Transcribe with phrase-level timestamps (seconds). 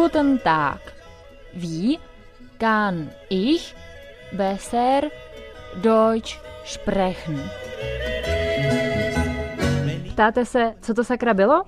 [0.00, 0.80] Guten Tag.
[1.52, 1.98] Wie
[2.58, 3.74] kann ich
[4.32, 5.10] besser
[5.82, 7.36] Deutsch sprechen?
[10.12, 11.62] Ptáte se, co to sakra bylo?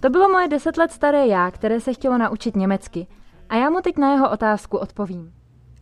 [0.00, 3.06] To bylo moje deset let staré já, které se chtělo naučit německy.
[3.48, 5.32] A já mu teď na jeho otázku odpovím.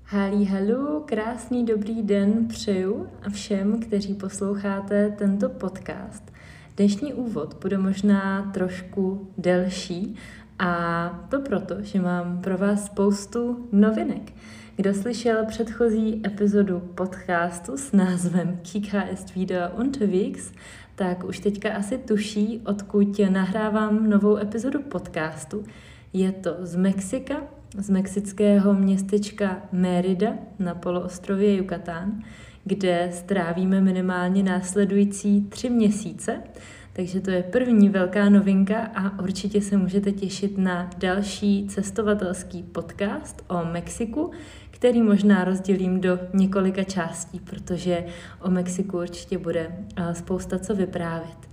[0.04, 6.32] Halí halu, krásný dobrý den přeju a všem, kteří posloucháte tento podcast.
[6.76, 10.16] Dnešní úvod bude možná trošku delší
[10.58, 14.32] a to proto, že mám pro vás spoustu novinek.
[14.76, 20.52] Kdo slyšel předchozí epizodu podcastu s názvem Kika ist wieder unterwegs,
[20.94, 25.64] tak už teďka asi tuší, odkud nahrávám novou epizodu podcastu.
[26.12, 27.34] Je to z Mexika,
[27.78, 32.22] z mexického městečka Mérida na poloostrově Yucatán,
[32.64, 36.42] kde strávíme minimálně následující tři měsíce.
[36.92, 43.44] Takže to je první velká novinka a určitě se můžete těšit na další cestovatelský podcast
[43.48, 44.30] o Mexiku,
[44.70, 48.04] který možná rozdělím do několika částí, protože
[48.40, 51.48] o Mexiku určitě bude eh, spousta co vyprávět.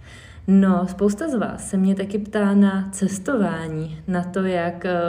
[0.47, 4.99] No, spousta z vás se mě taky ptá na cestování, na to, jak eh,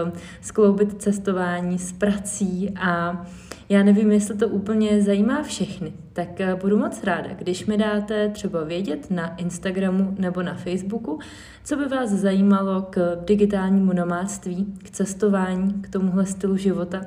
[0.40, 3.26] skloubit cestování s prací a
[3.70, 8.28] já nevím, jestli to úplně zajímá všechny, tak eh, budu moc ráda, když mi dáte
[8.28, 11.18] třeba vědět na Instagramu nebo na Facebooku,
[11.64, 17.00] co by vás zajímalo k digitálnímu nomádství, k cestování, k tomuhle stylu života.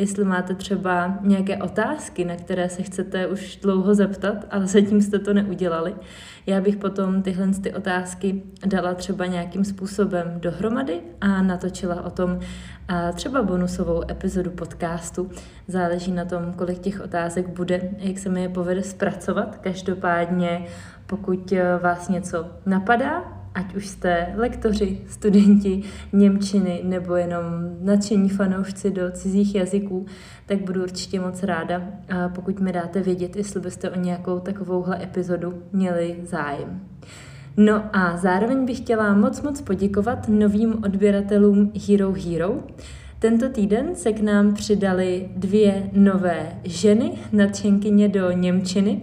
[0.00, 5.18] Jestli máte třeba nějaké otázky, na které se chcete už dlouho zeptat, ale zatím jste
[5.18, 5.94] to neudělali,
[6.46, 12.38] já bych potom tyhle ty otázky dala třeba nějakým způsobem dohromady a natočila o tom
[13.14, 15.30] třeba bonusovou epizodu podcastu.
[15.68, 19.56] Záleží na tom, kolik těch otázek bude, jak se mi je povede zpracovat.
[19.56, 20.66] Každopádně,
[21.06, 27.44] pokud vás něco napadá, ať už jste lektoři, studenti Němčiny nebo jenom
[27.80, 30.06] nadšení fanoušci do cizích jazyků,
[30.46, 31.82] tak budu určitě moc ráda,
[32.34, 36.80] pokud mi dáte vědět, jestli byste o nějakou takovouhle epizodu měli zájem.
[37.56, 42.54] No a zároveň bych chtěla moc moc poděkovat novým odběratelům Hero Hero.
[43.18, 49.02] Tento týden se k nám přidali dvě nové ženy, nadšenkyně do Němčiny,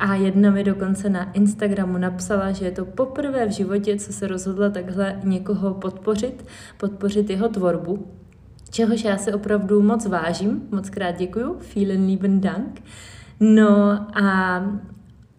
[0.00, 4.26] a jedna mi dokonce na Instagramu napsala, že je to poprvé v životě, co se
[4.26, 6.44] rozhodla takhle někoho podpořit,
[6.76, 8.06] podpořit jeho tvorbu,
[8.70, 12.82] čehož já se opravdu moc vážím, moc krát děkuju, vielen lieben Dank.
[13.40, 14.64] No a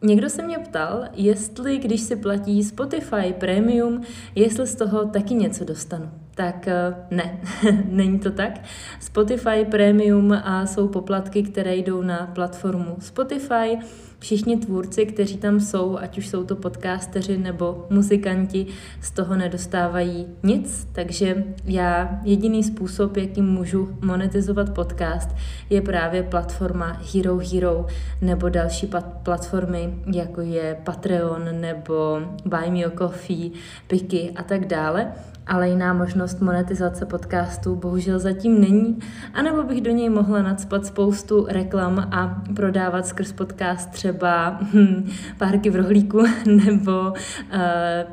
[0.03, 4.01] Někdo se mě ptal, jestli když si platí Spotify Premium,
[4.35, 6.09] jestli z toho taky něco dostanu.
[6.35, 7.41] Tak eh, ne,
[7.89, 8.51] není to tak.
[8.99, 13.79] Spotify Premium a jsou poplatky, které jdou na platformu Spotify
[14.21, 18.65] všichni tvůrci, kteří tam jsou, ať už jsou to podcasteři nebo muzikanti,
[19.01, 25.29] z toho nedostávají nic, takže já jediný způsob, jakým můžu monetizovat podcast,
[25.69, 27.85] je právě platforma Hero Hero
[28.21, 28.89] nebo další
[29.23, 33.51] platformy, jako je Patreon nebo Buy Me a Coffee,
[33.87, 35.11] Piky a tak dále
[35.47, 38.99] ale jiná možnost monetizace podcastu bohužel zatím není,
[39.33, 45.69] anebo bych do něj mohla nadspat spoustu reklam a prodávat skrz podcast třeba hm, párky
[45.69, 47.17] v rohlíku nebo uh,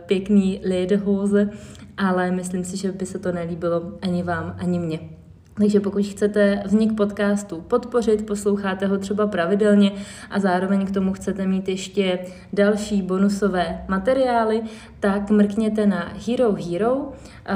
[0.06, 1.50] pěkný lederhose,
[1.96, 5.17] ale myslím si, že by se to nelíbilo ani vám, ani mně.
[5.58, 9.92] Takže pokud chcete vznik podcastu podpořit, posloucháte ho třeba pravidelně
[10.30, 12.18] a zároveň k tomu chcete mít ještě
[12.52, 14.62] další bonusové materiály,
[15.00, 17.12] tak mrkněte na Hero Hero.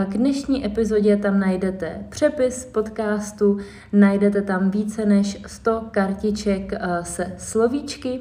[0.08, 3.58] K dnešní epizodě tam najdete přepis podcastu,
[3.92, 8.20] najdete tam více než 100 kartiček eh, se slovíčky,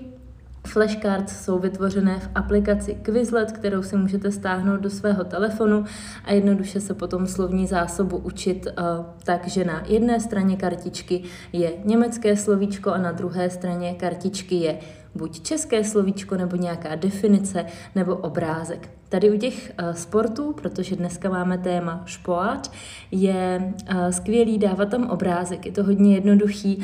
[0.67, 5.85] Flashcards jsou vytvořené v aplikaci Quizlet, kterou si můžete stáhnout do svého telefonu
[6.25, 11.23] a jednoduše se potom slovní zásobu učit uh, tak, že na jedné straně kartičky
[11.53, 14.79] je německé slovíčko a na druhé straně kartičky je
[15.15, 17.65] buď české slovíčko nebo nějaká definice
[17.95, 18.89] nebo obrázek.
[19.09, 22.71] Tady u těch uh, sportů, protože dneska máme téma špoát,
[23.11, 25.65] je uh, skvělý dávat tam obrázek.
[25.65, 26.83] Je to hodně jednoduchý.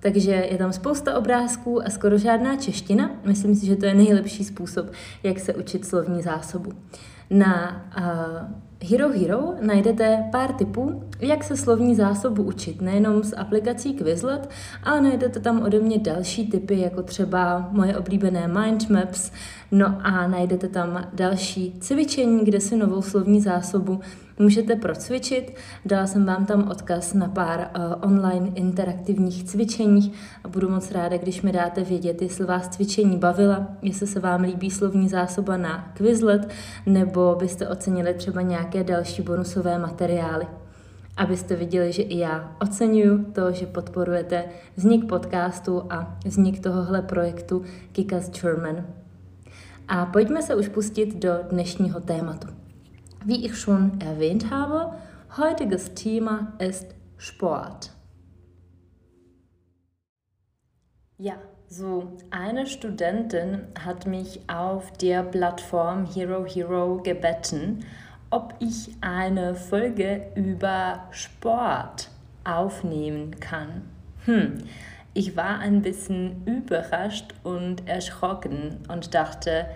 [0.00, 3.10] Takže je tam spousta obrázků a skoro žádná čeština.
[3.24, 4.86] Myslím si, že to je nejlepší způsob,
[5.22, 6.72] jak se učit slovní zásobu.
[7.30, 13.94] Na uh, Hero Hero najdete pár tipů, jak se slovní zásobu učit, nejenom z aplikací
[13.94, 14.50] Quizlet,
[14.82, 19.30] ale najdete tam ode mě další typy, jako třeba moje oblíbené mind maps,
[19.70, 24.00] no a najdete tam další cvičení, kde si novou slovní zásobu
[24.40, 25.54] můžete procvičit.
[25.84, 30.12] Dala jsem vám tam odkaz na pár uh, online interaktivních cvičeních
[30.44, 34.40] a budu moc ráda, když mi dáte vědět, jestli vás cvičení bavila, jestli se vám
[34.40, 36.48] líbí slovní zásoba na Quizlet,
[36.86, 40.46] nebo byste ocenili třeba nějaké další bonusové materiály.
[41.16, 44.44] abyste viděli, že i já oceňuju to, že podporujete
[44.76, 48.84] vznik podcastu a vznik tohohle projektu Kikas German.
[49.88, 52.59] A pojďme se už pustit do dnešního tématu.
[53.24, 54.98] Wie ich schon erwähnt habe,
[55.36, 57.90] heutiges Thema ist Sport.
[61.18, 61.34] Ja,
[61.68, 67.84] so eine Studentin hat mich auf der Plattform Hero Hero gebeten,
[68.30, 72.08] ob ich eine Folge über Sport
[72.44, 73.82] aufnehmen kann.
[74.24, 74.64] Hm,
[75.12, 79.66] ich war ein bisschen überrascht und erschrocken und dachte,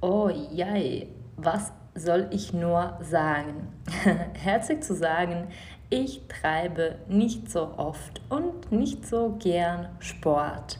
[0.00, 3.68] oh jei, was soll ich nur sagen?
[4.34, 5.48] Herzlich zu sagen,
[5.90, 10.78] ich treibe nicht so oft und nicht so gern Sport.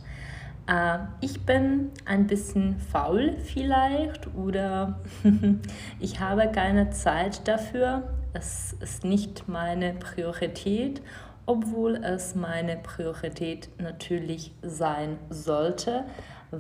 [0.67, 5.01] Äh, ich bin ein bisschen faul vielleicht oder
[6.01, 8.03] ich habe keine Zeit dafür.
[8.33, 11.01] Es ist nicht meine Priorität,
[11.47, 16.05] obwohl es meine Priorität natürlich sein sollte,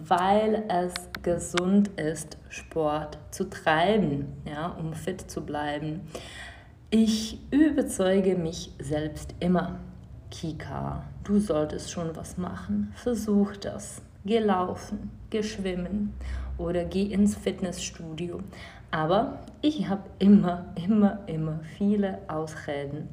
[0.08, 6.02] weil es gesund ist, Sport zu treiben, ja, um fit zu bleiben.
[6.90, 9.80] Ich überzeuge mich selbst immer.
[10.30, 12.92] Kika, du solltest schon was machen.
[12.94, 14.02] Versuch das.
[14.24, 16.14] Geh laufen, geh schwimmen
[16.58, 18.40] oder geh ins Fitnessstudio.
[18.90, 23.08] Aber ich habe immer, immer, immer viele Ausreden.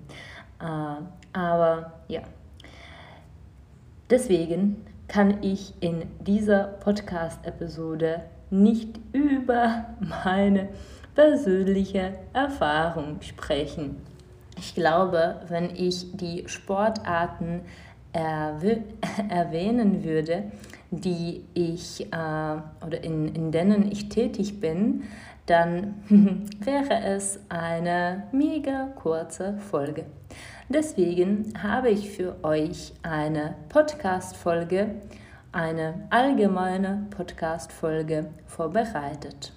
[0.59, 2.21] Äh, aber ja,
[4.09, 10.69] deswegen kann ich in dieser Podcast-Episode nicht über meine
[11.13, 13.97] persönliche Erfahrung sprechen.
[14.57, 17.59] Ich glaube, wenn ich die Sportarten
[18.13, 20.43] erwähnen würde,
[20.91, 25.03] die ich äh, oder in, in denen ich tätig bin,
[25.45, 25.95] dann
[26.61, 30.05] wäre es eine mega kurze Folge.
[30.73, 35.01] Deswegen habe ich für euch eine Podcast-Folge,
[35.51, 39.51] eine allgemeine Podcast-Folge vorbereitet.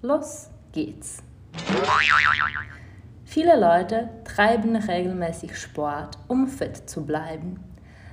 [0.00, 1.22] Los geht's!
[3.26, 7.60] Viele Leute treiben regelmäßig Sport, um fit zu bleiben.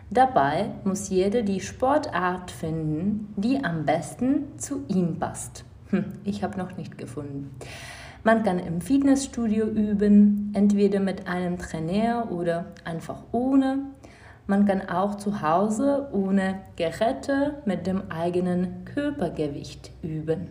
[0.10, 5.63] Dabei muss jeder die Sportart finden, die am besten zu ihm passt.
[5.92, 7.56] Hm, ich habe noch nicht gefunden.
[8.25, 13.80] Man kann im Fitnessstudio üben, entweder mit einem Trainer oder einfach ohne.
[14.48, 20.48] Man kann auch zu Hause ohne Geräte mit dem eigenen Körpergewicht üben.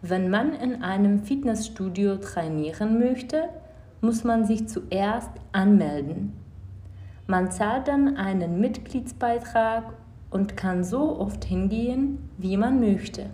[0.00, 3.50] Wenn man in einem Fitnessstudio trainieren möchte,
[4.00, 6.32] muss man sich zuerst anmelden.
[7.26, 9.92] Man zahlt dann einen Mitgliedsbeitrag
[10.30, 13.26] und kann so oft hingehen, wie man möchte.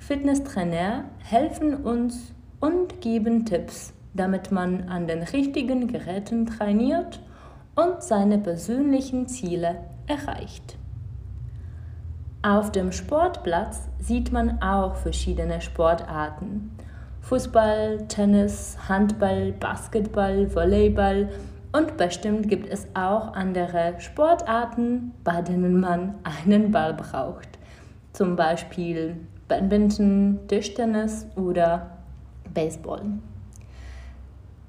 [0.00, 7.20] Fitnesstrainer helfen uns und geben Tipps, damit man an den richtigen Geräten trainiert
[7.76, 9.76] und seine persönlichen Ziele
[10.06, 10.76] erreicht.
[12.42, 16.72] Auf dem Sportplatz sieht man auch verschiedene Sportarten.
[17.20, 21.28] Fußball, Tennis, Handball, Basketball, Volleyball
[21.72, 27.58] und bestimmt gibt es auch andere Sportarten, bei denen man einen Ball braucht.
[28.14, 29.16] Zum Beispiel
[29.50, 31.98] Badminton, Tischtennis oder
[32.54, 33.02] Baseball.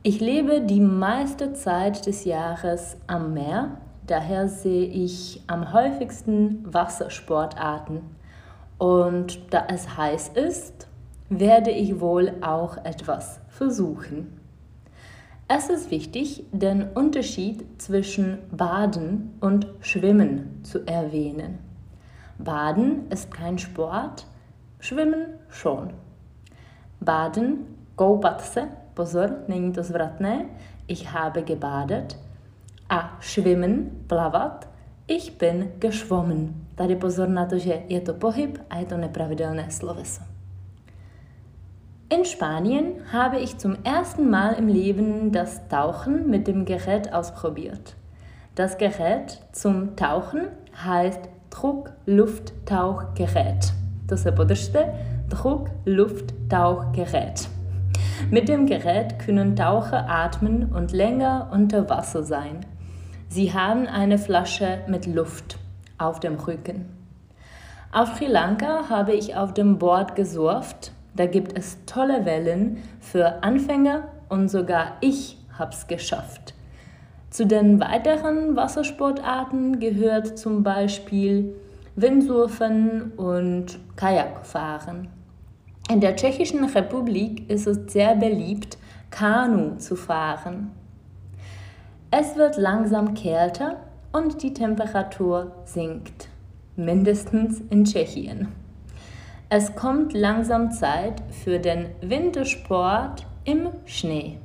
[0.02, 8.02] Ich lebe die meiste Zeit des Jahres am Meer, daher sehe ich am häufigsten Wassersportarten.
[8.80, 10.88] Und da es heiß ist,
[11.30, 14.40] werde ich wohl auch etwas versuchen.
[15.48, 21.60] Es ist wichtig, den Unterschied zwischen Baden und Schwimmen zu erwähnen.
[22.40, 24.26] Baden ist kein Sport,
[24.82, 25.94] Schwimmen schon.
[27.02, 27.58] Baden,
[27.96, 30.46] koupat se, pozor, není to zvratné,
[30.88, 32.18] ich habe gebadet.
[32.90, 34.68] A schwimmen, plavat,
[35.08, 36.68] ich bin geschwommen.
[36.76, 40.22] Tady pozor na to, že je to pohyb a je to nepravidelné sloveso.
[42.10, 47.96] In Spanien habe ich zum ersten Mal im Leben das Tauchen mit dem Gerät ausprobiert.
[48.56, 50.48] Das Gerät zum Tauchen
[50.84, 53.81] heißt Druck-Lufttauchgerät.
[54.18, 54.86] Se podržte.
[55.30, 57.48] Druck-Lufttauchgerät.
[58.30, 62.66] Mit dem Gerät können Taucher atmen und länger unter Wasser sein.
[63.30, 65.58] Sie haben eine Flasche mit Luft
[65.98, 66.86] auf dem Rücken.
[67.94, 70.92] Auf Sri Lanka habe ich auf dem Board gesurft.
[71.16, 76.54] Da gibt es tolle Wellen für Anfänger und sogar ich habe es geschafft.
[77.30, 81.54] Zu den weiteren Wassersportarten gehört zum Beispiel
[81.96, 85.10] Windsurfen und Kajakfahren.
[85.90, 88.78] In der Tschechischen Republik ist es sehr beliebt,
[89.10, 90.72] Kanu zu fahren.
[92.10, 93.78] Es wird langsam kälter
[94.14, 96.30] und die Temperatur sinkt,
[96.78, 98.48] mindestens in Tschechien.
[99.50, 104.38] Es kommt langsam Zeit für den Wintersport im Schnee.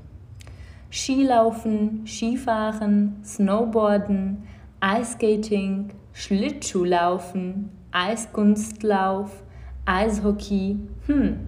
[0.91, 4.43] Skilaufen, Skifahren, Snowboarden,
[4.81, 9.45] Eiskating, Schlittschuhlaufen, Eiskunstlauf,
[9.85, 11.47] Eishockey, hm,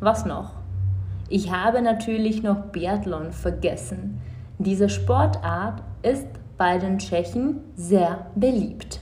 [0.00, 0.52] was noch?
[1.28, 4.18] Ich habe natürlich noch Biathlon vergessen.
[4.58, 9.00] Diese Sportart ist bei den Tschechen sehr beliebt.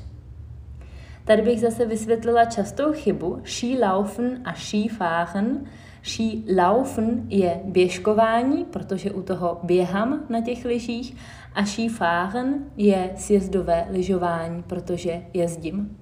[1.25, 3.41] Tady bych zase vysvětlila častou chybu.
[3.45, 5.67] Skilaufen a skifahren.
[6.03, 11.17] Skilaufen je běžkování, protože u toho běhám na těch lyžích
[11.57, 15.97] a Skifahren je sjezdové lyžování, protože jezdím.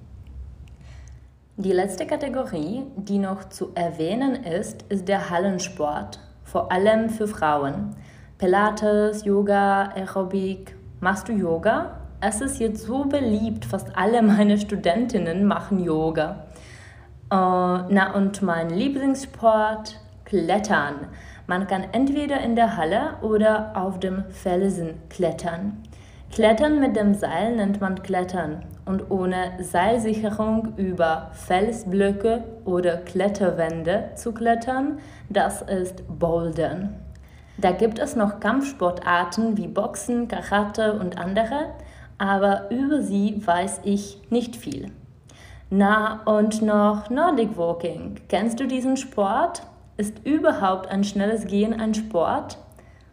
[1.58, 7.94] Die letzte Kategorie, die noch zu erwähnen ist, ist der Hallensport, vor allem für Frauen.
[8.38, 10.76] Pilates, Yoga, Aerobic.
[11.00, 12.00] Machst du Yoga?
[12.20, 16.46] Es ist jetzt so beliebt, fast alle meine Studentinnen machen Yoga.
[17.30, 20.94] Äh, na und mein Lieblingssport, Klettern.
[21.46, 25.82] Man kann entweder in der Halle oder auf dem Felsen klettern.
[26.32, 34.32] Klettern mit dem Seil nennt man Klettern und ohne Seilsicherung über Felsblöcke oder Kletterwände zu
[34.32, 34.98] klettern,
[35.28, 36.96] das ist Bouldern.
[37.56, 41.66] Da gibt es noch Kampfsportarten wie Boxen, Karate und andere,
[42.18, 44.90] aber über sie weiß ich nicht viel.
[45.70, 48.16] Na und noch Nordic Walking.
[48.28, 49.62] Kennst du diesen Sport?
[49.96, 52.58] Ist überhaupt ein schnelles Gehen ein Sport?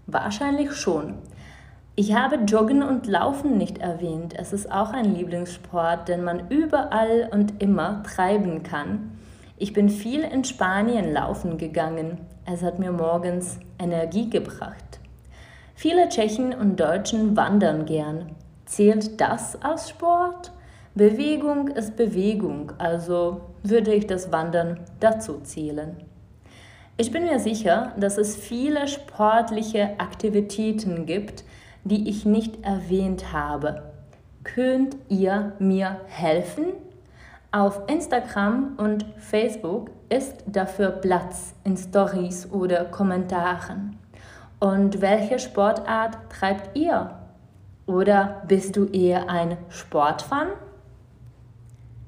[0.07, 1.13] Wahrscheinlich schon.
[1.95, 4.33] Ich habe Joggen und Laufen nicht erwähnt.
[4.35, 9.11] Es ist auch ein Lieblingssport, den man überall und immer treiben kann.
[9.57, 12.17] Ich bin viel in Spanien laufen gegangen.
[12.45, 14.99] Es hat mir morgens Energie gebracht.
[15.75, 18.31] Viele Tschechen und Deutschen wandern gern.
[18.65, 20.51] Zählt das als Sport?
[20.95, 26.10] Bewegung ist Bewegung, also würde ich das Wandern dazu zählen.
[27.01, 31.43] Ich bin mir sicher, dass es viele sportliche Aktivitäten gibt,
[31.83, 33.91] die ich nicht erwähnt habe.
[34.43, 36.65] Könnt ihr mir helfen?
[37.51, 43.97] Auf Instagram und Facebook ist dafür Platz in Stories oder Kommentaren.
[44.59, 47.17] Und welche Sportart treibt ihr?
[47.87, 50.49] Oder bist du eher ein Sportfan?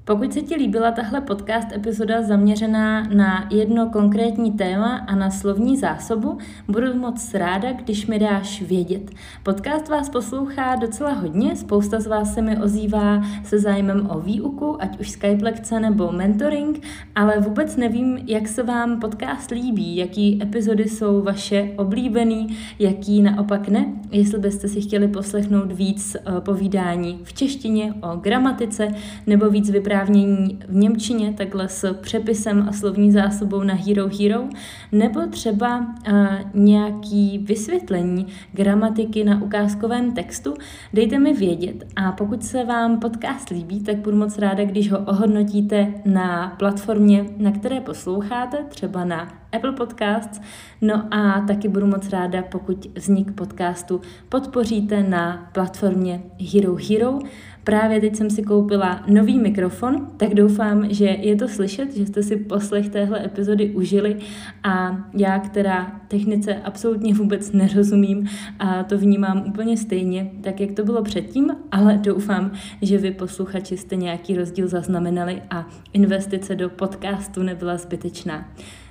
[0.06, 5.76] Pokud se ti líbila tahle podcast epizoda zaměřená na jedno konkrétní téma a na slovní
[5.76, 9.10] zásobu, budu moc ráda, když mi dáš vědět.
[9.42, 14.82] Podcast vás poslouchá docela hodně, spousta z vás se mi ozývá se zájmem o výuku,
[14.82, 16.80] ať už Skype lekce nebo mentoring,
[17.14, 23.68] ale vůbec nevím, jak se vám podcast líbí, jaký epizody jsou vaše oblíbený, jaký naopak
[23.68, 28.88] ne, jestli byste si chtěli poslechnout víc eh, povídání v češtině o gramatice
[29.26, 34.44] nebo víc vyprávění vyprávění v Němčině, takhle s přepisem a slovní zásobou na Hero Hero,
[34.92, 36.16] nebo třeba uh,
[36.54, 40.54] nějaký vysvětlení gramatiky na ukázkovém textu,
[40.92, 41.86] dejte mi vědět.
[41.96, 47.24] A pokud se vám podcast líbí, tak budu moc ráda, když ho ohodnotíte na platformě,
[47.36, 50.40] na které posloucháte, třeba na Apple Podcasts.
[50.80, 56.22] No a taky budu moc ráda, pokud vznik podcastu podpoříte na platformě
[56.52, 57.18] Hero Hero.
[57.64, 62.22] Právě teď jsem si koupila nový mikrofon, tak doufám, že je to slyšet, že jste
[62.22, 64.16] si poslech téhle epizody užili
[64.62, 68.28] a já, která technice absolutně vůbec nerozumím
[68.58, 72.52] a to vnímám úplně stejně, tak jak to bylo předtím, ale doufám,
[72.82, 78.48] že vy posluchači jste nějaký rozdíl zaznamenali a investice do podcastu nebyla zbytečná.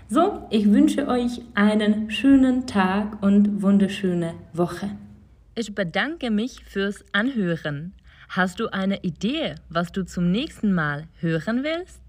[0.09, 4.89] So, ich wünsche euch einen schönen Tag und wunderschöne Woche.
[5.55, 7.93] Ich bedanke mich fürs Anhören.
[8.29, 12.01] Hast du eine Idee, was du zum nächsten Mal hören willst?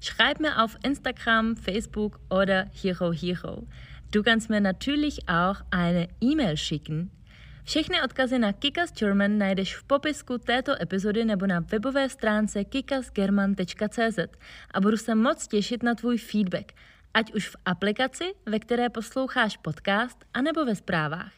[0.00, 3.66] Schreib mir auf Instagram, Facebook oder Hero Hero.
[4.10, 7.10] Du kannst mir natürlich auch eine E-Mail schicken.
[7.64, 14.18] Všechny odkazy na Kikas German najdeš v popisku této epizody nebo na webové stránce kikasgerman.cz
[14.74, 16.72] a budu se moc těšit na tvůj feedback,
[17.14, 21.37] ať už v aplikaci, ve které posloucháš podcast, anebo ve zprávách.